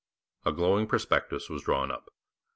[0.45, 2.09] A glowing prospectus was drawn up.